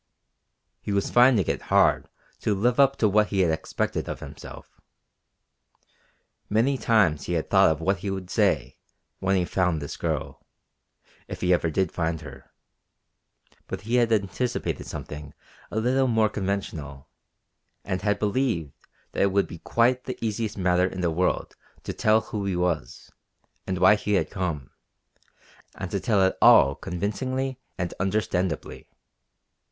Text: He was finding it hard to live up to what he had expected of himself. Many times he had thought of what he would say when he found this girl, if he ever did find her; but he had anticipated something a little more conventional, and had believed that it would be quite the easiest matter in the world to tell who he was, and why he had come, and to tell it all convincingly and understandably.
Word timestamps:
He 0.81 0.91
was 0.91 1.11
finding 1.11 1.45
it 1.45 1.61
hard 1.61 2.09
to 2.39 2.55
live 2.55 2.79
up 2.79 2.95
to 2.95 3.07
what 3.07 3.27
he 3.27 3.41
had 3.41 3.51
expected 3.51 4.09
of 4.09 4.19
himself. 4.19 4.81
Many 6.49 6.75
times 6.75 7.25
he 7.25 7.33
had 7.33 7.51
thought 7.51 7.69
of 7.69 7.81
what 7.81 7.97
he 7.99 8.09
would 8.09 8.31
say 8.31 8.79
when 9.19 9.35
he 9.35 9.45
found 9.45 9.79
this 9.79 9.97
girl, 9.97 10.43
if 11.27 11.41
he 11.41 11.53
ever 11.53 11.69
did 11.69 11.91
find 11.91 12.21
her; 12.21 12.51
but 13.67 13.81
he 13.81 13.97
had 13.97 14.11
anticipated 14.11 14.87
something 14.87 15.35
a 15.69 15.79
little 15.79 16.07
more 16.07 16.29
conventional, 16.29 17.07
and 17.85 18.01
had 18.01 18.17
believed 18.17 18.73
that 19.11 19.21
it 19.21 19.31
would 19.31 19.45
be 19.45 19.59
quite 19.59 20.05
the 20.05 20.17
easiest 20.19 20.57
matter 20.57 20.87
in 20.87 21.01
the 21.01 21.11
world 21.11 21.55
to 21.83 21.93
tell 21.93 22.21
who 22.21 22.43
he 22.45 22.55
was, 22.55 23.11
and 23.67 23.77
why 23.77 23.93
he 23.93 24.13
had 24.15 24.31
come, 24.31 24.71
and 25.75 25.91
to 25.91 25.99
tell 25.99 26.23
it 26.23 26.35
all 26.41 26.73
convincingly 26.73 27.59
and 27.77 27.93
understandably. 27.99 28.89